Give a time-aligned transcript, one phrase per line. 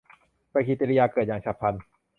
[0.53, 1.73] ปฏิกริยาเกิดอย่างฉับพลัน